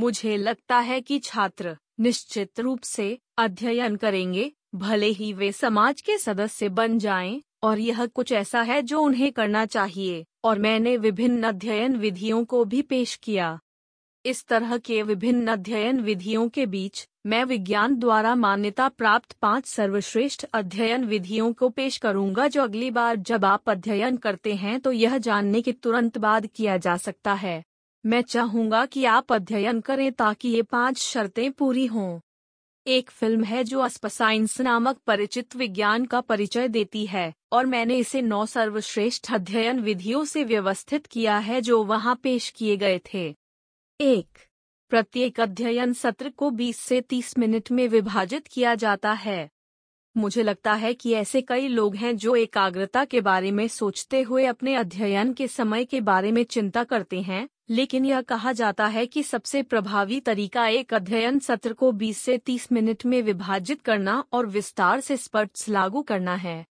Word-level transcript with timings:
मुझे 0.00 0.36
लगता 0.36 0.78
है 0.78 1.00
कि 1.00 1.18
छात्र 1.18 1.76
निश्चित 2.00 2.60
रूप 2.60 2.82
से 2.84 3.18
अध्ययन 3.38 3.96
करेंगे 3.96 4.50
भले 4.76 5.06
ही 5.08 5.32
वे 5.32 5.52
समाज 5.52 6.00
के 6.00 6.18
सदस्य 6.18 6.68
बन 6.70 6.98
जाएँ, 6.98 7.40
और 7.62 7.78
यह 7.78 8.04
कुछ 8.06 8.32
ऐसा 8.32 8.62
है 8.62 8.80
जो 8.82 9.00
उन्हें 9.00 9.30
करना 9.32 9.64
चाहिए 9.66 10.24
और 10.44 10.58
मैंने 10.58 10.96
विभिन्न 10.96 11.42
अध्ययन 11.42 11.96
विधियों 11.96 12.44
को 12.44 12.64
भी 12.64 12.82
पेश 12.82 13.14
किया। 13.16 13.58
इस 14.24 14.44
तरह 14.46 14.76
के 14.78 15.02
विभिन्न 15.02 15.46
अध्ययन 15.46 16.00
विधियों 16.00 16.48
के 16.48 16.66
बीच 16.66 17.06
मैं 17.26 17.44
विज्ञान 17.44 17.96
द्वारा 17.96 18.34
मान्यता 18.34 18.88
प्राप्त 18.88 19.32
पाँच 19.32 19.66
सर्वश्रेष्ठ 19.66 20.44
अध्ययन 20.54 21.04
विधियों 21.04 21.52
को 21.52 21.68
पेश 21.68 21.96
करूँगा 21.98 22.46
जो 22.48 22.62
अगली 22.62 22.90
बार 22.90 23.16
जब 23.16 23.44
आप 23.44 23.70
अध्ययन 23.70 24.16
करते 24.16 24.54
हैं 24.54 24.78
तो 24.80 24.92
यह 24.92 25.18
जानने 25.18 25.62
के 25.62 25.72
तुरंत 25.72 26.18
बाद 26.18 26.46
किया 26.46 26.76
जा 26.76 26.96
सकता 26.96 27.32
है। 27.34 27.62
मैं 28.06 28.22
चाहूँगा 28.22 28.86
कि 28.86 29.04
आप 29.04 29.32
अध्ययन 29.32 29.80
करें 29.80 30.12
ताकि 30.12 30.48
ये 30.48 30.62
पाँच 30.62 30.98
शर्तें 30.98 31.52
पूरी 31.52 31.86
हों। 31.86 32.20
एक 32.86 33.10
फ़िल्म 33.10 33.44
है 33.44 33.64
जो 33.64 33.80
अस्पसाइंस 33.80 34.60
नामक 34.60 34.98
परिचित 35.06 35.56
विज्ञान 35.56 36.04
का 36.04 36.20
परिचय 36.20 36.68
देती 36.68 37.06
है, 37.06 37.34
और 37.52 37.66
मैंने 37.66 37.96
इसे 37.96 38.22
नौ 38.22 38.46
सर्वश्रेष्ठ 38.46 39.32
अध्ययन 39.32 39.80
विधियों 39.80 40.24
से 40.24 40.44
व्यवस्थित 40.44 41.06
किया 41.06 41.38
है 41.38 41.60
जो 41.60 41.84
वहाँ 41.84 42.20
पेश 42.22 42.50
किए 42.50 42.76
गए 42.76 43.00
थे। 43.14 43.36
एक, 44.00 44.38
प्रत्येक 44.90 45.40
अध्ययन 45.40 45.92
सत्र 45.92 46.28
को 46.28 46.50
20 46.50 46.76
से 46.76 47.00
30 47.00 47.38
मिनट 47.38 47.70
में 47.70 47.88
विभाजित 47.88 48.46
किया 48.46 48.74
जाता 48.74 49.12
है। 49.12 49.50
मुझे 50.16 50.42
लगता 50.42 50.74
है 50.74 50.94
कि 50.94 51.12
ऐसे 51.12 51.42
कई 51.42 51.68
लोग 51.68 51.96
हैं 51.96 52.16
जो 52.16 52.36
एकाग्रता 52.36 53.04
के 53.04 53.20
बारे 53.20 53.50
में 53.50 53.68
सोचते 53.68 54.22
हुए 54.22 54.44
अपने 54.44 54.74
अध्ययन 54.74 55.32
के 55.32 55.48
समय 55.48 55.84
के 55.84 56.00
बारे 56.00 56.32
में 56.32 56.44
चिंता 56.44 56.84
करते 56.84 57.20
हैं 57.20 57.48
लेकिन 57.70 58.04
यह 58.04 58.20
कहा 58.20 58.52
जाता 58.52 58.86
है 58.86 59.06
कि 59.06 59.22
सबसे 59.22 59.62
प्रभावी 59.62 60.20
तरीका 60.20 60.66
एक 60.66 60.94
अध्ययन 60.94 61.38
सत्र 61.38 61.72
को 61.72 61.92
20 61.92 62.18
से 62.18 62.38
30 62.38 62.72
मिनट 62.72 63.06
में 63.06 63.22
विभाजित 63.22 63.82
करना 63.82 64.24
और 64.32 64.46
विस्तार 64.46 65.00
से 65.00 65.16
स्पर्ट्स 65.16 65.68
लागू 65.68 66.02
करना 66.02 66.34
है। 66.34 66.66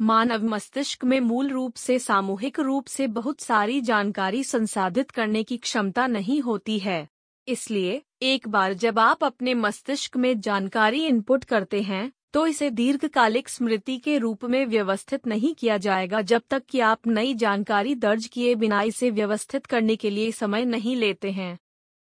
मानव 0.00 0.44
मस्तिष्क 0.44 1.04
में 1.04 1.20
मूल 1.20 1.48
रूप 1.48 1.74
से 1.76 1.98
सामूहिक 1.98 2.60
रूप 2.60 2.86
से 2.86 3.06
बहुत 3.06 3.40
सारी 3.40 3.80
जानकारी 3.80 4.44
संसाधित 4.44 5.10
करने 5.10 5.42
की 5.42 5.56
क्षमता 5.56 6.06
नहीं 6.06 6.40
होती 6.40 6.78
है। 6.78 7.08
इसलिए, 7.48 8.02
एक 8.22 8.48
बार 8.48 8.72
जब 8.72 8.98
आप 8.98 9.24
अपने 9.24 9.54
मस्तिष्क 9.54 10.16
में 10.16 10.40
जानकारी 10.40 11.04
इनपुट 11.06 11.44
करते 11.44 11.82
हैं 11.82 12.12
तो 12.32 12.46
इसे 12.46 12.70
दीर्घकालिक 12.70 13.48
स्मृति 13.48 13.96
के 13.98 14.18
रूप 14.18 14.44
में 14.44 14.66
व्यवस्थित 14.66 15.26
नहीं 15.26 15.54
किया 15.54 15.76
जाएगा 15.76 16.20
जब 16.22 16.42
तक 16.50 16.62
कि 16.68 16.80
आप 16.80 17.06
नई 17.06 17.34
जानकारी 17.34 17.94
दर्ज 17.94 18.26
किए 18.26 18.54
बिना 18.54 18.82
इसे 18.82 19.10
व्यवस्थित 19.10 19.66
करने 19.66 19.96
के 19.96 20.10
लिए 20.10 20.32
समय 20.32 20.64
नहीं 20.64 20.96
लेते 20.96 21.30
हैं। 21.30 21.58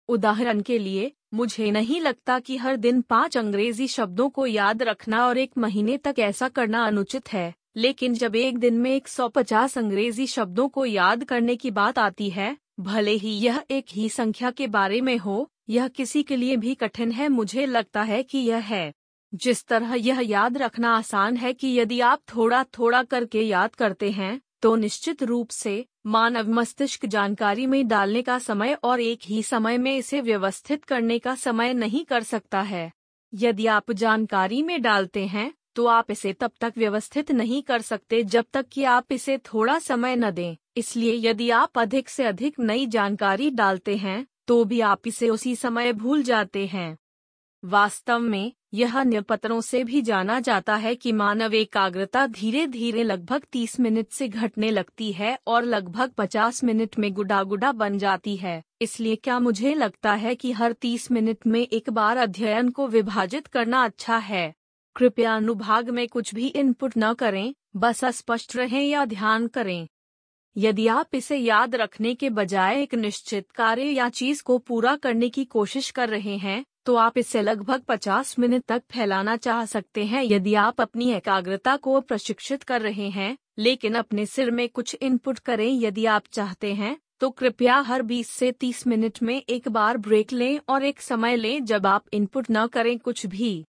उदाहरण 0.09 0.61
के 0.61 0.77
लिए, 0.79 1.11
मुझे 1.33 1.71
नहीं 1.71 2.01
लगता 2.01 2.39
कि 2.39 2.57
हर 2.57 2.75
दिन 2.75 3.01
पाँच 3.01 3.37
अंग्रेज़ी 3.37 3.87
शब्दों 3.87 4.29
को 4.29 4.45
याद 4.45 4.83
रखना 4.83 5.27
और 5.27 5.37
एक 5.37 5.51
महीने 5.57 5.97
तक 5.97 6.15
ऐसा 6.19 6.47
करना 6.47 6.85
अनुचित 6.85 7.33
है, 7.33 7.53
लेकिन 7.75 8.13
जब 8.13 8.35
एक 8.35 8.57
दिन 8.57 8.73
में 8.73 8.91
150 8.95 9.77
अंग्रेज़ी 9.77 10.27
शब्दों 10.27 10.67
को 10.69 10.85
याद 10.85 11.23
करने 11.23 11.55
की 11.55 11.71
बात 11.71 11.99
आती 11.99 12.29
है, 12.29 12.57
भले 12.79 13.11
ही 13.11 13.29
यह 13.29 13.63
एक 13.71 13.85
ही 13.89 14.09
संख्या 14.09 14.51
के 14.51 14.67
बारे 14.67 15.01
में 15.01 15.17
हो, 15.17 15.49
यह 15.69 15.87
किसी 15.87 16.23
के 16.23 16.35
लिए 16.35 16.57
भी 16.57 16.75
कठिन 16.75 17.11
है, 17.11 17.29
मुझे 17.29 17.65
लगता 17.65 18.03
है 18.03 18.23
कि 18.23 18.37
यह 18.37 18.57
है। 18.57 18.93
जिस 19.33 19.65
तरह 19.65 19.93
यह 19.95 20.19
याद 20.19 20.57
रखना 20.57 20.95
आसान 20.95 21.37
है 21.37 21.53
कि 21.53 21.67
यदि 21.79 21.99
आप 21.99 22.21
थोड़ा 22.35 22.63
थोड़ा 22.77 23.03
करके 23.03 23.41
याद 23.41 23.75
करते 23.75 24.11
हैं 24.11 24.41
तो 24.61 24.75
निश्चित 24.75 25.23
रूप 25.23 25.49
से 25.49 25.85
मानव 26.05 26.49
मस्तिष्क 26.49 27.05
जानकारी 27.05 27.65
में 27.65 27.87
डालने 27.87 28.21
का 28.21 28.37
समय 28.39 28.73
और 28.83 29.01
एक 29.01 29.19
ही 29.23 29.41
समय 29.43 29.77
में 29.77 29.95
इसे 29.97 30.21
व्यवस्थित 30.21 30.83
करने 30.85 31.19
का 31.19 31.35
समय 31.35 31.73
नहीं 31.73 32.03
कर 32.05 32.23
सकता 32.23 32.61
है। 32.61 32.91
यदि 33.33 33.67
आप 33.67 33.91
जानकारी 33.91 34.61
में 34.63 34.81
डालते 34.81 35.25
हैं 35.25 35.53
तो 35.75 35.85
आप 35.85 36.11
इसे 36.11 36.33
तब 36.33 36.51
तक 36.61 36.73
व्यवस्थित 36.77 37.31
नहीं 37.31 37.61
कर 37.63 37.81
सकते 37.81 38.23
जब 38.23 38.45
तक 38.53 38.67
कि 38.71 38.83
आप 38.83 39.11
इसे 39.11 39.37
थोड़ा 39.45 39.77
समय 39.79 40.15
न 40.15 40.31
दें। 40.31 40.55
इसलिए 40.77 41.13
यदि 41.29 41.49
आप 41.49 41.79
अधिक 41.79 42.09
से 42.09 42.23
अधिक 42.23 42.59
नई 42.59 42.85
जानकारी 42.87 43.49
डालते 43.51 43.95
हैं 43.95 44.25
तो 44.47 44.63
भी 44.65 44.79
आप 44.81 45.07
इसे 45.07 45.29
उसी 45.29 45.55
समय 45.55 45.93
भूल 45.93 46.23
जाते 46.23 46.65
हैं। 46.65 46.97
वास्तव 47.65 48.19
में, 48.19 48.53
यह 48.73 48.99
अन्य 48.99 49.23
से 49.61 49.83
भी 49.83 50.01
जाना 50.01 50.39
जाता 50.39 50.75
है 50.75 50.95
कि 50.95 51.11
मानव 51.11 51.53
एकाग्रता 51.53 52.27
धीरे 52.27 52.67
धीरे 52.67 53.03
लगभग 53.03 53.43
30 53.51 53.79
मिनट 53.79 54.07
से 54.09 54.27
घटने 54.27 54.71
लगती 54.71 55.11
है 55.11 55.39
और 55.47 55.63
लगभग 55.63 56.11
50 56.11 56.63
मिनट 56.63 56.99
में 56.99 57.13
गुडा 57.13 57.43
गुडा 57.43 57.71
बन 57.71 57.97
जाती 57.97 58.35
है। 58.37 58.63
इसलिए 58.81 59.15
क्या 59.15 59.39
मुझे 59.39 59.73
लगता 59.73 60.13
है 60.13 60.35
कि 60.35 60.51
हर 60.51 60.73
30 60.73 61.11
मिनट 61.11 61.37
में 61.47 61.61
एक 61.61 61.89
बार 61.89 62.17
अध्ययन 62.17 62.69
को 62.69 62.87
विभाजित 62.87 63.47
करना 63.47 63.83
अच्छा 63.83 64.17
है? 64.17 64.53
कृपया 64.95 65.35
अनुभाग 65.35 65.89
में 65.89 66.07
कुछ 66.07 66.35
भी 66.35 66.47
इनपुट 66.47 66.93
न 66.97 67.13
करें, 67.13 67.53
बस 67.75 68.05
स्पष्ट 68.05 68.55
रहें 68.55 68.83
या 68.83 69.05
ध्यान 69.05 69.47
करें। 69.47 69.87
यदि 70.57 70.87
आप 70.87 71.15
इसे 71.15 71.37
याद 71.37 71.75
रखने 71.75 72.15
के 72.15 72.29
बजाय 72.29 72.81
एक 72.81 72.95
निश्चित 72.95 73.51
कार्य 73.51 73.83
या 73.83 74.09
चीज़ 74.09 74.43
को 74.43 74.57
पूरा 74.57 74.95
करने 74.95 75.29
की 75.29 75.45
कोशिश 75.45 75.89
कर 75.89 76.09
रहे 76.09 76.37
हैं 76.37 76.65
तो 76.85 76.95
आप 76.95 77.17
इसे 77.17 77.41
लगभग 77.41 77.81
50 77.81 78.37
मिनट 78.39 78.63
तक 78.63 78.83
फैलाना 78.91 79.35
चाह 79.37 79.65
सकते 79.65 80.03
हैं। 80.05 80.23
यदि 80.23 80.53
आप 80.55 80.81
अपनी 80.81 81.11
एकाग्रता 81.11 81.75
को 81.77 81.99
प्रशिक्षित 82.01 82.63
कर 82.63 82.81
रहे 82.81 83.09
हैं, 83.09 83.37
लेकिन 83.57 83.95
अपने 83.95 84.25
सिर 84.25 84.51
में 84.51 84.67
कुछ 84.69 84.95
इनपुट 84.95 85.39
करें, 85.39 85.71
यदि 85.71 86.05
आप 86.05 86.23
चाहते 86.31 86.73
हैं 86.73 86.97
तो 87.19 87.29
कृपया 87.29 87.75
हर 87.79 88.01
20 88.01 88.29
से 88.29 88.51
30 88.51 88.85
मिनट 88.87 89.21
में 89.23 89.41
एक 89.41 89.67
बार 89.67 89.97
ब्रेक 89.97 90.31
लें 90.33 90.59
और 90.69 90.83
एक 90.83 91.01
समय 91.01 91.35
लें 91.35 91.63
जब 91.65 91.85
आप 91.87 92.05
इनपुट 92.13 92.47
न 92.51 92.65
करें 92.67 92.97
कुछ 92.99 93.25
भी। 93.25 93.63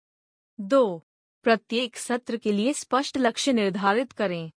दो, 0.59 1.03
प्रत्येक 1.45 1.97
सत्र 1.97 2.37
के 2.37 2.51
लिए 2.51 2.73
स्पष्ट 2.73 3.17
लक्ष्य 3.17 3.53
निर्धारित 3.53 4.11
करें। 4.11 4.51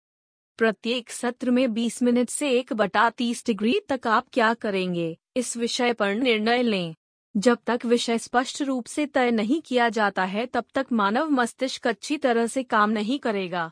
प्रत्येक 0.60 1.10
सत्र 1.10 1.52
में 1.52 1.74
20 1.74 2.02
मिनट 2.04 2.30
से 2.30 2.50
एक 2.52 2.74
बटा 2.74 3.10
तीस 3.10 3.46
डिग्री 3.46 3.80
तक 3.90 4.08
आप 4.08 4.28
क्या 4.34 4.54
करेंगे? 4.54 5.18
इस 5.38 5.56
विषय 5.58 5.94
पर 5.94 6.16
निर्णय 6.16 6.64
लें। 6.64 6.96
जब 7.38 7.58
तक 7.66 7.80
विषय 7.86 8.18
स्पष्ट 8.18 8.62
रूप 8.62 8.86
से 8.86 9.06
तय 9.06 9.32
नहीं 9.32 9.62
किया 9.62 9.90
जाता 9.90 10.24
है, 10.24 10.46
तब 10.46 10.66
तक 10.74 10.86
मानव 10.92 11.30
मस्तिष्क 11.30 11.88
अच्छी 11.88 12.18
तरह 12.18 12.48
से 12.48 12.64
काम 12.64 12.90
नहीं 12.90 13.20
करेगा। 13.20 13.72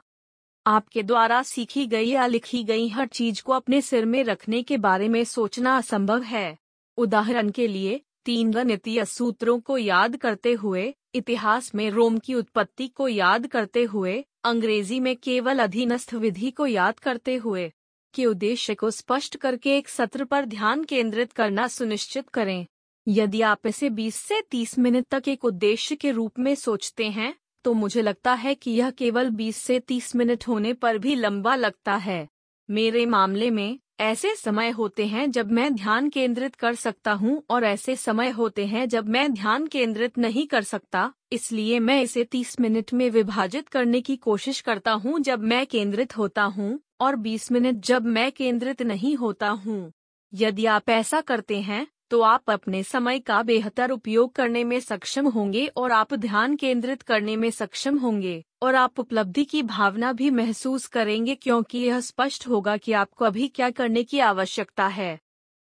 आपके 0.67 1.03
द्वारा 1.03 1.43
सीखी 1.43 1.87
गई 1.87 2.07
या 2.07 2.25
लिखी 2.25 2.63
गई 2.63 2.87
हर 2.87 3.07
चीज़ 3.07 3.43
को 3.43 3.53
अपने 3.53 3.81
सिर 3.81 4.05
में 4.05 4.23
रखने 4.23 4.63
के 4.63 4.77
बारे 4.77 5.07
में 5.07 5.23
सोचना 5.23 5.77
असंभव 5.77 6.21
है। 6.21 6.57
उदाहरण 6.97 7.49
के 7.49 7.67
लिए, 7.67 8.01
तीन 8.25 8.51
गणितीय 8.51 9.05
सूत्रों 9.05 9.59
को 9.59 9.77
याद 9.77 10.15
करते 10.15 10.53
हुए, 10.53 10.93
इतिहास 11.15 11.75
में 11.75 11.89
रोम 11.89 12.17
की 12.17 12.33
उत्पत्ति 12.33 12.87
को 12.87 13.07
याद 13.07 13.47
करते 13.47 13.83
हुए, 13.83 14.25
अंग्रेज़ी 14.43 14.99
में 14.99 15.15
केवल 15.15 15.59
अधीनस्थ 15.59 16.13
विधि 16.13 16.51
को 16.51 16.67
याद 16.67 16.99
करते 16.99 17.35
हुए, 17.35 17.71
के 18.13 18.25
उद्देश्य 18.25 18.75
को 18.75 18.91
स्पष्ट 18.91 19.37
करके 19.37 19.77
एक 19.77 19.89
सत्र 19.89 20.25
पर 20.25 20.45
ध्यान 20.45 20.83
केंद्रित 20.83 21.31
करना 21.31 21.67
सुनिश्चित 21.67 22.29
करें। 22.29 22.65
यदि 23.07 23.41
आप 23.41 23.67
इसे 23.67 23.89
20 23.89 24.15
से 24.15 24.41
30 24.51 24.77
मिनट 24.79 25.05
तक 25.11 25.27
एक 25.27 25.45
उद्देश्य 25.45 25.95
के 25.95 26.11
रूप 26.11 26.39
में 26.39 26.53
सोचते 26.55 27.09
हैं 27.09 27.33
तो 27.65 27.73
मुझे 27.73 28.01
लगता 28.01 28.33
है 28.33 28.53
कि 28.55 28.71
यह 28.71 28.89
केवल 28.91 29.29
20 29.29 29.57
से 29.57 29.79
30 29.79 30.15
मिनट 30.15 30.47
होने 30.47 30.73
पर 30.73 30.97
भी 30.97 31.15
लंबा 31.15 31.55
लगता 31.55 31.95
है 31.95 32.27
मेरे 32.69 33.05
मामले 33.05 33.49
में, 33.51 33.79
ऐसे 33.99 34.35
समय 34.35 34.69
होते 34.69 35.05
हैं 35.05 35.29
जब 35.31 35.51
मैं 35.51 35.73
ध्यान 35.75 36.09
केंद्रित 36.09 36.55
कर 36.55 36.75
सकता 36.75 37.11
हूँ 37.11 37.41
और 37.49 37.63
ऐसे 37.63 37.95
समय 37.95 38.29
होते 38.29 38.65
हैं 38.65 38.87
जब 38.89 39.09
मैं 39.09 39.31
ध्यान 39.33 39.67
केंद्रित 39.67 40.17
नहीं 40.17 40.45
कर 40.47 40.63
सकता, 40.63 41.11
इसलिए 41.31 41.79
मैं 41.79 42.01
इसे 42.01 42.23
30 42.23 42.59
मिनट 42.59 42.93
में 42.93 43.09
विभाजित 43.09 43.69
करने 43.69 44.01
की 44.01 44.15
कोशिश 44.15 44.61
करता 44.61 44.91
हूँ 44.91 45.19
जब 45.19 45.43
मैं 45.43 45.65
केंद्रित 45.65 46.17
होता 46.17 46.43
हूँ, 46.43 46.79
और 47.01 47.15
20 47.15 47.51
मिनट 47.51 47.85
जब 47.85 48.05
मैं 48.05 48.31
केंद्रित 48.31 48.81
नहीं 48.81 49.15
होता 49.15 49.49
हूँ। 49.49 49.91
यदि 50.33 50.65
आप 50.65 50.89
ऐसा 50.89 51.21
करते 51.21 51.59
हैं 51.61 51.87
तो 52.11 52.21
आप 52.21 52.49
अपने 52.49 52.83
समय 52.83 53.19
का 53.19 53.41
बेहतर 53.43 53.91
उपयोग 53.91 54.31
करने 54.31 54.63
में 54.63 54.79
सक्षम 54.79 55.27
होंगे 55.27 55.65
और 55.67 55.91
आप 55.91 56.13
ध्यान 56.13 56.55
केंद्रित 56.55 57.01
करने 57.01 57.35
में 57.35 57.51
सक्षम 57.51 57.97
होंगे 57.97 58.43
और 58.61 58.75
आप 58.75 58.99
उपलब्धि 58.99 59.43
की 59.45 59.63
भावना 59.63 60.13
भी 60.13 60.29
महसूस 60.29 60.87
करेंगे 60.87 61.35
क्योंकि 61.35 61.77
यह 61.77 61.99
स्पष्ट 61.99 62.47
होगा 62.47 62.77
कि 62.77 62.91
आपको 62.91 63.25
अभी 63.25 63.47
क्या 63.47 63.69
करने 63.69 64.03
की 64.03 64.19
आवश्यकता 64.19 64.87
है। 64.87 65.19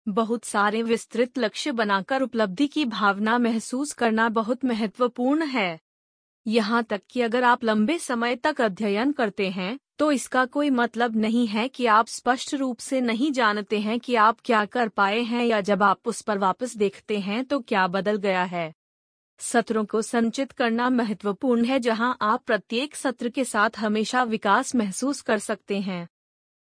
बहुत 0.08 0.44
सारे 0.44 0.82
विस्तृत 0.82 1.38
लक्ष्य 1.38 1.72
बनाकर 1.72 2.22
उपलब्धि 2.22 2.66
की 2.66 2.84
भावना 2.84 3.38
महसूस 3.38 3.92
करना 3.92 4.28
बहुत 4.28 4.64
महत्वपूर्ण 4.64 5.46
है। 5.46 5.78
यहाँ 6.46 6.82
तक 6.84 7.02
कि 7.10 7.20
अगर 7.20 7.44
आप 7.44 7.64
लंबे 7.64 7.98
समय 7.98 8.36
तक 8.36 8.60
अध्ययन 8.60 9.12
करते 9.12 9.48
हैं 9.48 9.78
तो 10.00 10.12
इसका 10.12 10.44
कोई 10.44 10.70
मतलब 10.70 11.16
नहीं 11.16 11.46
है 11.46 11.68
कि 11.68 11.86
आप 11.86 12.06
स्पष्ट 12.06 12.54
रूप 12.54 12.78
से 12.78 13.00
नहीं 13.00 13.32
जानते 13.32 13.78
हैं 13.78 14.00
कि 14.00 14.14
आप 14.14 14.36
क्या 14.44 14.64
कर 14.64 14.88
पाए 14.88 15.20
हैं 15.20 15.44
या 15.44 15.60
जब 15.60 15.82
आप 15.82 16.08
उस 16.08 16.20
पर 16.22 16.38
वापस 16.38 16.76
देखते 16.76 17.18
हैं 17.18 17.44
तो 17.44 17.60
क्या 17.60 17.86
बदल 17.86 18.16
गया 18.16 18.44
है। 18.44 18.72
सत्रों 19.38 19.84
को 19.84 20.02
संचित 20.02 20.52
करना 20.52 20.90
महत्वपूर्ण 20.90 21.64
है 21.64 21.80
जहाँ 21.80 22.16
आप 22.22 22.42
प्रत्येक 22.46 22.96
सत्र 22.96 23.28
के 23.28 23.44
साथ 23.44 23.70
हमेशा 23.78 24.22
विकास 24.22 24.74
महसूस 24.74 25.20
कर 25.20 25.38
सकते 25.38 25.80
हैं। 25.80 26.08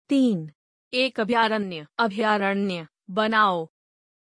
तीन, 0.09 0.49
एक 0.93 1.19
अभ्यारण्य 1.19 1.85
अभ्यारण्य, 1.99 2.87
बनाओ। 3.11 3.69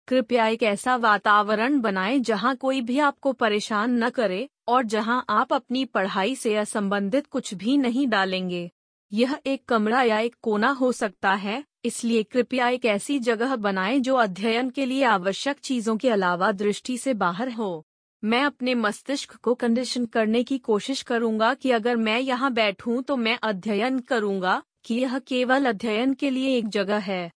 कृपया 0.08 0.46
एक 0.46 0.62
ऐसा 0.62 0.96
वातावरण 0.96 1.80
बनाएँ 1.80 2.18
जहाँ 2.18 2.56
कोई 2.56 2.80
भी 2.80 2.98
आपको 2.98 3.32
परेशान 3.32 4.04
न 4.04 4.10
करे 4.10 4.48
और 4.68 4.84
जहाँ 4.84 5.24
आप 5.28 5.52
अपनी 5.52 5.84
पढ़ाई 5.84 6.34
से 6.34 6.56
असंबंधित 6.56 7.26
कुछ 7.26 7.54
भी 7.54 7.76
नहीं 7.76 8.08
डालेंगे। 8.08 8.70
यह 9.12 9.36
एक 9.46 9.64
कमरा 9.68 10.02
या 10.02 10.18
एक 10.18 10.34
कोना 10.42 10.70
हो 10.70 10.90
सकता 10.92 11.32
है, 11.34 11.62
इसलिए 11.84 12.22
कृपया 12.22 12.68
एक 12.68 12.84
ऐसी 12.84 13.18
जगह 13.18 13.54
बनाएँ 13.56 13.98
जो 14.00 14.14
अध्ययन 14.14 14.70
के 14.70 14.86
लिए 14.86 15.04
आवश्यक 15.04 15.58
चीज़ों 15.58 15.96
के 15.96 16.10
अलावा 16.10 16.50
दृष्टि 16.52 16.96
से 16.98 17.14
बाहर 17.14 17.50
हो। 17.50 17.84
मैं 18.22 18.42
अपने 18.42 18.74
मस्तिष्क 18.74 19.34
को 19.34 19.54
कंडीशन 19.54 20.06
करने 20.06 20.42
की 20.44 20.58
कोशिश 20.58 21.02
करूँगा 21.02 21.52
कि 21.54 21.70
अगर 21.70 21.96
मैं 21.96 22.18
यहाँ 22.20 22.52
बैठूं 22.52 23.00
तो 23.02 23.16
मैं 23.16 23.38
अध्ययन 23.42 23.98
करूँगा 23.98 24.62
कि 24.84 24.94
यह 24.94 25.18
केवल 25.18 25.66
अध्ययन 25.66 26.14
के 26.14 26.30
लिए 26.30 26.56
एक 26.58 26.68
जगह 26.68 26.98
है। 27.02 27.30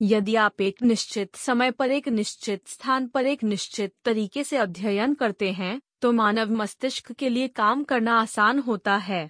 यदि 0.00 0.34
आप 0.36 0.60
एक 0.60 0.82
निश्चित 0.82 1.36
समय 1.36 1.70
पर 1.70 1.90
एक 1.90 2.08
निश्चित 2.08 2.68
स्थान 2.68 3.06
पर 3.06 3.26
एक 3.26 3.44
निश्चित 3.44 3.92
तरीके 4.04 4.44
से 4.44 4.56
अध्ययन 4.56 5.14
करते 5.14 5.50
हैं 5.52 5.80
तो 6.02 6.12
मानव 6.12 6.52
मस्तिष्क 6.52 7.12
के 7.12 7.28
लिए 7.28 7.48
काम 7.48 7.82
करना 7.84 8.20
आसान 8.20 8.58
होता 8.58 8.96
है। 8.98 9.28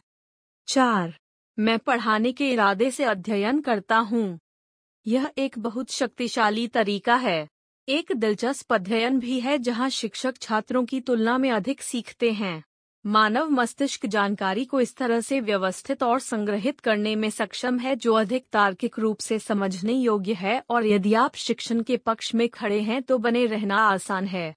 चार 0.69 1.15
मैं 1.61 1.79
पढ़ाने 1.79 2.33
के 2.33 2.51
इरादे 2.53 2.91
से 2.91 3.05
अध्ययन 3.05 3.61
करता 3.61 3.97
हूँ। 3.97 4.39
यह 5.07 5.31
एक 5.39 5.59
बहुत 5.59 5.91
शक्तिशाली 5.91 6.67
तरीका 6.69 7.15
है। 7.15 7.49
एक 7.89 8.13
दिलचस्प 8.13 8.73
अध्ययन 8.73 9.19
भी 9.19 9.41
है 9.41 9.59
जहाँ 9.59 9.89
शिक्षक 9.91 10.39
छात्रों 10.39 10.85
की 10.85 11.01
तुलना 11.01 11.39
में 11.39 11.51
अधिक 11.51 11.83
सीखते 11.83 12.31
हैं। 12.33 12.63
मानव 13.05 13.51
मस्तिष्क 13.51 14.07
जानकारी 14.07 14.65
को 14.65 14.81
इस 14.81 14.97
तरह 14.97 15.21
से 15.21 15.41
व्यवस्थित 15.41 16.03
और 16.03 16.21
संग्रहित 16.21 16.81
करने 16.81 17.17
में 17.17 17.31
सक्षम 17.31 17.79
है 17.79 17.97
जो 17.97 18.15
अधिक 18.15 18.47
तार्किक 18.53 18.99
रूप 18.99 19.19
से 19.19 19.39
समझने 19.39 19.93
योग्य 19.93 20.33
है 20.33 20.63
और 20.71 20.87
यदि 20.87 21.15
आप 21.15 21.35
शिक्षण 21.35 21.83
के 21.83 21.97
पक्ष 21.97 22.35
में 22.35 22.49
खड़े 22.49 22.81
हैं 22.81 23.03
तो 23.03 23.19
बने 23.19 23.47
रहना 23.47 23.77
आसान 23.77 24.27
है। 24.27 24.55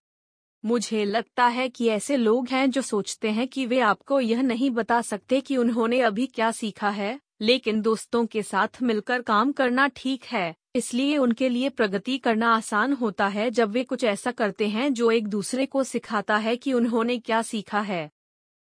मुझे 0.63 1.03
लगता 1.05 1.45
है 1.47 1.67
कि 1.69 1.87
ऐसे 1.87 2.17
लोग 2.17 2.47
हैं 2.47 2.69
जो 2.69 2.81
सोचते 2.81 3.29
हैं 3.29 3.47
कि 3.47 3.65
वे 3.65 3.79
आपको 3.79 4.19
यह 4.19 4.41
नहीं 4.41 4.69
बता 4.71 5.01
सकते 5.01 5.39
कि 5.41 5.57
उन्होंने 5.57 5.99
अभी 6.01 6.25
क्या 6.27 6.51
सीखा 6.51 6.89
है, 6.89 7.19
लेकिन 7.41 7.81
दोस्तों 7.81 8.25
के 8.25 8.43
साथ 8.43 8.81
मिलकर 8.81 9.21
काम 9.21 9.51
करना 9.51 9.87
ठीक 9.87 10.23
है, 10.23 10.55
इसलिए 10.75 11.17
उनके 11.17 11.49
लिए 11.49 11.69
प्रगति 11.69 12.17
करना 12.17 12.53
आसान 12.55 12.93
होता 12.93 13.27
है 13.27 13.49
जब 13.51 13.71
वे 13.71 13.83
कुछ 13.83 14.03
ऐसा 14.03 14.31
करते 14.31 14.67
हैं 14.67 14.93
जो 14.93 15.11
एक 15.11 15.27
दूसरे 15.27 15.65
को 15.65 15.83
सिखाता 15.83 16.37
है 16.37 16.55
कि 16.55 16.73
उन्होंने 16.73 17.17
क्या 17.17 17.41
सीखा 17.41 17.81
है। 17.81 18.09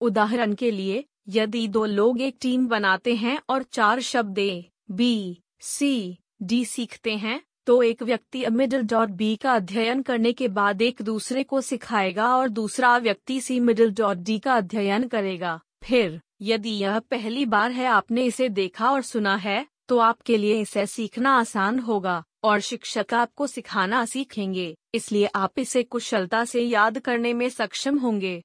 उदाहरण 0.01 0.53
के 0.53 0.71
लिए, 0.71 1.03
यदि 1.29 1.67
दो 1.67 1.85
लोग 1.85 2.21
एक 2.21 2.37
टीम 2.41 2.67
बनाते 2.67 3.15
हैं 3.15 3.39
और 3.49 3.63
चार 3.63 3.99
शब्द 4.01 4.39
ए 4.39 4.65
बी 4.91 5.41
सी 5.61 6.17
डी 6.41 6.63
सीखते 6.65 7.15
हैं 7.15 7.41
तो 7.69 7.81
एक 7.83 8.01
व्यक्ति 8.03 8.43
मिडिल 8.49 8.83
डॉट 8.83 9.09
बी 9.09 9.35
का 9.35 9.53
अध्ययन 9.53 10.01
करने 10.01 10.31
के 10.33 10.47
बाद 10.47 10.81
एक 10.81 11.01
दूसरे 11.01 11.43
को 11.43 11.59
सिखाएगा 11.61 12.27
और 12.35 12.49
दूसरा 12.49 12.97
व्यक्ति 12.97 13.39
सी 13.41 13.59
मिडिल 13.59 13.93
डॉट 13.93 14.17
डी 14.17 14.37
का 14.39 14.53
अध्ययन 14.53 15.07
करेगा। 15.07 15.59
फिर, 15.83 16.19
यदि 16.41 16.69
यह 16.69 16.97
पहली 17.11 17.45
बार 17.45 17.71
है, 17.71 17.85
आपने 17.85 18.23
इसे 18.23 18.49
देखा 18.49 18.91
और 18.91 19.01
सुना 19.01 19.35
है 19.35 19.65
तो 19.87 19.97
आपके 19.97 20.37
लिए 20.37 20.59
इसे 20.61 20.85
सीखना 20.85 21.37
आसान 21.39 21.79
होगा, 21.79 22.23
और 22.43 22.59
शिक्षक 22.59 23.13
आपको 23.13 23.47
सिखाना 23.47 24.03
सीखेंगे, 24.05 24.75
इसलिए 24.93 25.29
आप 25.35 25.59
इसे 25.59 25.83
कुशलता 25.83 26.43
से 26.45 26.61
याद 26.61 26.99
करने 26.99 27.33
में 27.33 27.47
सक्षम 27.49 27.97
होंगे। 27.97 28.41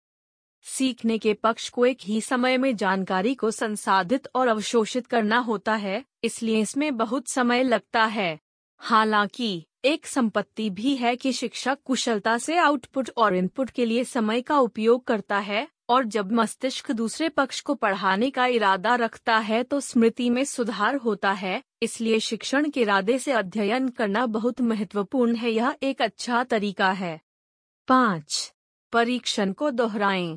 सीखने 0.66 1.18
के 1.18 1.34
पक्ष 1.34 1.68
को 1.68 1.86
एक 1.86 1.98
ही 2.02 2.20
समय 2.20 2.58
में 2.58 2.74
जानकारी 2.76 3.34
को 3.34 3.50
संसाधित 3.50 4.28
और 4.34 4.48
अवशोषित 4.48 5.06
करना 5.06 5.38
होता 5.40 5.74
है, 5.74 6.04
इसलिए 6.24 6.60
इसमें 6.60 6.96
बहुत 6.96 7.28
समय 7.28 7.62
लगता 7.62 8.04
है। 8.04 8.38
हालाँकि, 8.84 9.64
एक 9.84 10.06
संपत्ति 10.06 10.68
भी 10.70 10.94
है 10.96 11.14
कि 11.16 11.32
शिक्षक 11.32 11.78
कुशलता 11.84 12.36
से 12.38 12.56
आउटपुट 12.56 13.10
और 13.16 13.34
इनपुट 13.36 13.70
के 13.70 13.84
लिए 13.84 14.04
समय 14.04 14.42
का 14.42 14.58
उपयोग 14.58 15.04
करता 15.04 15.38
है, 15.38 15.66
और 15.88 16.04
जब 16.04 16.32
मस्तिष्क 16.32 16.90
दूसरे 16.92 17.28
पक्ष 17.28 17.60
को 17.60 17.74
पढ़ाने 17.74 18.30
का 18.30 18.46
इरादा 18.46 18.94
रखता 18.94 19.38
है 19.38 19.62
तो 19.62 19.80
स्मृति 19.80 20.28
में 20.30 20.44
सुधार 20.44 20.96
होता 20.96 21.32
है, 21.32 21.62
इसलिए 21.82 22.20
शिक्षण 22.20 22.70
के 22.70 22.80
इरादे 22.80 23.18
से 23.18 23.32
अध्ययन 23.32 23.88
करना 23.88 24.26
बहुत 24.28 24.60
महत्वपूर्ण 24.60 25.36
है। 25.36 25.50
यह 25.50 25.74
एक 25.82 26.02
अच्छा 26.02 26.44
तरीका 26.44 26.92
है। 26.92 27.20
पाँच, 27.88 28.52
परीक्षण 28.92 29.52
को 29.52 29.70
दोहराएँ। 29.70 30.36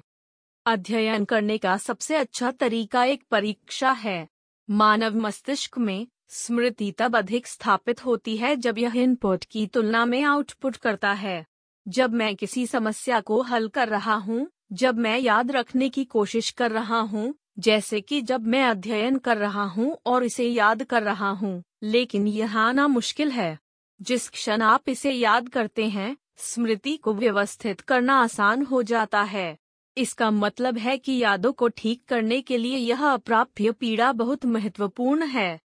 अध्ययन 0.66 1.26
करने 1.26 1.58
का 1.58 1.78
सबसे 1.78 2.16
अच्छा 2.16 2.52
तरीका 2.52 3.04
एक 3.04 3.24
परीक्षा 3.32 3.92
है। 3.92 4.28
मानव 4.70 5.18
मस्तिष्क 5.18 5.78
में 5.78 6.08
स्मृति 6.30 6.92
तब 6.92 7.16
अधिक 7.16 7.48
स्थापित 7.48 8.06
होती 8.06 8.38
है 8.38 8.56
जब 8.56 8.78
यह 8.78 8.94
इनपुट 8.96 9.44
की 9.44 9.68
तुलना 9.68 10.06
में 10.06 10.24
आउटपुट 10.24 10.76
करता 10.76 11.14
है। 11.14 11.46
जब 11.88 12.14
मैं 12.14 12.36
किसी 12.36 12.68
समस्या 12.68 13.20
को 13.20 13.42
हल 13.42 13.68
कर 13.68 13.88
रहा 13.88 14.14
हूँ, 14.14 14.50
जब 14.74 14.98
मैं 14.98 15.20
याद 15.20 15.52
रखने 15.52 15.90
की 15.90 16.06
कोशिश 16.06 16.50
कर 16.52 16.72
रहा 16.72 17.00
हूँ, 17.00 17.36
जैसे 17.60 18.02
कि 18.02 18.22
जब 18.22 18.48
मैं 18.48 18.64
अध्ययन 18.64 19.18
कर 19.18 19.38
रहा 19.38 19.64
हूँ 19.64 19.98
और 20.06 20.24
इसे 20.24 20.48
याद 20.48 20.84
कर 20.84 21.04
रहा 21.04 21.30
हूँ, 21.30 21.64
लेकिन 21.84 22.28
यह 22.28 22.58
आना 22.58 22.88
मुश्किल 22.88 23.32
है। 23.32 23.60
जिस 24.02 24.30
क्षण 24.30 24.62
आप 24.62 24.90
इसे 24.90 25.12
याद 25.12 25.50
करते 25.50 25.86
हैं, 25.86 26.18
स्मृति 26.38 26.98
को 26.98 27.14
व्यवस्थित 27.14 27.82
करना 27.82 28.16
आसान 28.16 28.64
हो 28.64 28.84
जाता 28.84 29.22
है। 29.22 29.58
इसका 29.98 30.32
मतलब 30.32 30.78
है 30.78 30.98
कि 30.98 31.18
यादों 31.18 31.54
को 31.54 31.68
ठीक 31.68 32.04
करने 32.08 32.42
के 32.42 32.58
लिए 32.58 32.78
यह 32.78 33.06
अप्राप्य 33.06 33.72
पीड़ा 33.72 34.12
बहुत 34.12 34.46
महत्वपूर्ण 34.46 35.26
है। 35.26 35.60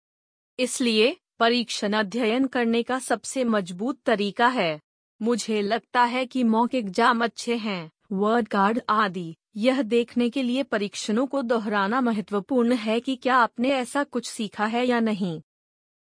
इसलिए 0.60 1.16
परीक्षण 1.38 1.92
अध्ययन 1.92 2.46
करने 2.46 2.82
का 2.82 2.98
सबसे 2.98 3.44
मज़बूत 3.44 4.00
तरीका 4.06 4.48
है। 4.48 4.80
मुझे 5.22 5.62
लगता 5.62 6.04
है 6.04 6.26
कि 6.26 6.44
मौखिक 6.44 6.90
जाम 6.90 7.24
अच्छे 7.24 7.56
हैं। 7.56 7.90
वर्ड 8.12 8.48
कार्ड 8.48 8.80
आदि। 8.88 9.36
यह 9.56 9.82
देखने 9.82 10.30
के 10.30 10.42
लिए 10.42 10.62
परीक्षणों 10.62 11.26
को 11.26 11.42
दोहराना 11.42 12.00
महत्वपूर्ण 12.00 12.72
है 12.72 13.00
कि 13.00 13.16
क्या 13.16 13.36
आपने 13.36 13.70
ऐसा 13.70 14.04
कुछ 14.04 14.30
सीखा 14.30 14.66
है 14.66 14.86
या 14.86 15.00
नहीं। 15.00 15.42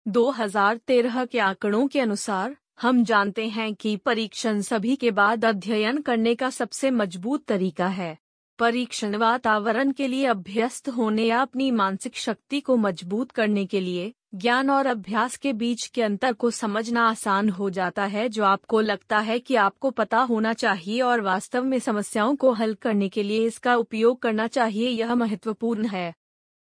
2013 0.08 1.24
के 1.24 1.38
आंकड़ों 1.38 1.86
के 1.86 2.00
अनुसार, 2.00 2.56
हम 2.80 3.04
जानते 3.04 3.48
हैं 3.48 3.74
कि 3.74 3.96
परीक्षण 3.96 4.60
सभी 4.60 4.96
के 4.96 5.10
बाद 5.10 5.44
अध्ययन 5.44 6.00
करने 6.00 6.34
का 6.34 6.50
सबसे 6.50 6.90
मज़बूत 6.90 7.44
तरीका 7.44 7.86
है। 7.86 8.18
परीक्षण 8.58 9.16
वातावरण 9.16 9.92
के 9.92 10.08
लिए 10.08 10.26
अभ्यस्त 10.26 10.88
होने 10.88 11.24
या 11.24 11.42
अपनी 11.42 11.70
मानसिक 11.70 12.16
शक्ति 12.16 12.60
को 12.60 12.76
मज़बूत 12.76 13.30
करने 13.30 13.66
के 13.66 13.80
लिए 13.80 14.14
ज्ञान 14.34 14.70
और 14.70 14.86
अभ्यास 14.86 15.36
के 15.36 15.52
बीच 15.52 15.86
के 15.86 16.02
अंतर 16.02 16.32
को 16.32 16.50
समझना 16.50 17.08
आसान 17.08 17.48
हो 17.48 17.70
जाता 17.70 18.04
है, 18.04 18.28
जो 18.28 18.44
आपको 18.44 18.80
लगता 18.80 19.18
है 19.18 19.38
कि 19.38 19.54
आपको 19.54 19.90
पता 19.90 20.18
होना 20.18 20.52
चाहिए 20.52 21.00
और 21.00 21.20
वास्तव 21.20 21.64
में 21.64 21.78
समस्याओं 21.78 22.36
को 22.36 22.52
हल 22.52 22.74
करने 22.74 23.08
के 23.08 23.22
लिए 23.22 23.46
इसका 23.46 23.76
उपयोग 23.76 24.22
करना 24.22 24.46
चाहिए। 24.46 24.88
यह 24.88 25.14
महत्वपूर्ण 25.14 25.86
है। 25.86 26.14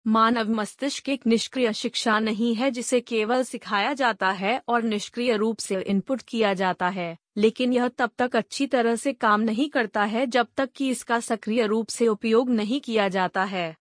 मानव 0.07 0.49
मस्तिष्क 0.49 1.09
एक 1.09 1.27
निष्क्रिय 1.27 1.73
शिक्षा 1.73 2.19
नहीं 2.19 2.55
है, 2.55 2.71
जिसे 2.71 3.01
केवल 3.01 3.43
सिखाया 3.43 3.93
जाता 3.93 4.31
है 4.31 4.61
और 4.67 4.83
निष्क्रिय 4.83 5.35
रूप 5.37 5.59
से 5.59 5.81
इनपुट 5.81 6.21
किया 6.21 6.53
जाता 6.53 6.89
है, 6.89 7.17
लेकिन 7.37 7.73
यह 7.73 7.87
तब 7.87 8.11
तक 8.17 8.35
अच्छी 8.35 8.67
तरह 8.67 8.95
से 8.95 9.13
काम 9.13 9.41
नहीं 9.41 9.69
करता 9.69 10.03
है 10.03 10.27
जब 10.27 10.47
तक 10.57 10.69
कि 10.75 10.89
इसका 10.89 11.19
सक्रिय 11.19 11.65
रूप 11.65 11.89
से 11.89 12.07
उपयोग 12.07 12.49
नहीं 12.49 12.81
किया 12.81 13.07
जाता 13.07 13.43
है। 13.43 13.75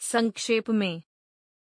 संक्षेप 0.00 0.70
में 0.70 1.02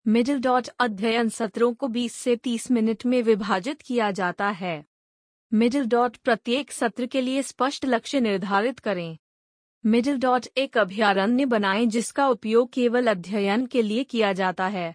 मिडिल 0.08 0.40
डॉट 0.40 0.68
अध्ययन 0.80 1.28
सत्रों 1.28 1.74
को 1.74 1.88
20 1.88 2.12
से 2.12 2.36
30 2.36 2.70
मिनट 2.70 3.06
में 3.06 3.22
विभाजित 3.22 3.82
किया 3.82 4.10
जाता 4.10 4.48
है। 4.48 4.84
मिडिल 5.52 5.86
डॉट 5.86 6.16
प्रत्येक 6.16 6.72
सत्र 6.72 7.06
के 7.06 7.20
लिए 7.20 7.42
स्पष्ट 7.42 7.84
लक्ष्य 7.84 8.20
निर्धारित 8.20 8.78
करें। 8.78 9.18
मिडिल 9.86 10.18
डॉट 10.18 10.46
एक 10.56 10.78
अभ्यारण्य 10.78 11.44
बनाएँ 11.44 11.86
जिसका 11.86 12.28
उपयोग 12.28 12.72
केवल 12.72 13.06
अध्ययन 13.06 13.66
के 13.66 13.82
लिए 13.82 14.04
किया 14.04 14.32
जाता 14.32 14.66
है। 14.66 14.94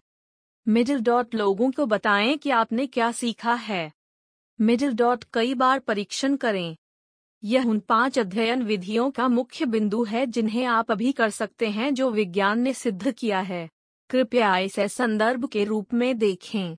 मिडिल 0.67 0.99
डॉट 0.99 1.35
लोगों 1.35 1.71
को 1.71 1.85
बताएँ 1.85 2.37
कि 2.37 2.49
आपने 2.49 2.87
क्या 2.87 3.11
सीखा 3.11 3.53
है। 3.53 3.91
मिडिल 4.61 4.93
डॉट 4.93 5.25
कई 5.33 5.53
बार 5.53 5.79
परीक्षण 5.79 6.35
करें। 6.35 6.75
यह 7.43 7.65
उन 7.65 7.79
पाँच 7.79 8.19
अध्ययन 8.19 8.63
विधियों 8.63 9.11
का 9.11 9.27
मुख्य 9.27 9.65
बिंदु 9.65 10.03
है 10.03 10.25
जिन्हें 10.25 10.65
आप 10.65 10.91
अभी 10.91 11.11
कर 11.11 11.29
सकते 11.29 11.69
हैं 11.69 11.93
जो 11.93 12.11
विज्ञान 12.11 12.59
ने 12.59 12.73
सिद्ध 12.73 13.11
किया 13.11 13.39
है। 13.39 13.69
कृपया 14.11 14.57
इसे 14.57 14.87
संदर्भ 14.87 15.47
के 15.53 15.63
रूप 15.63 15.93
में 15.93 16.17
देखें। 16.17 16.69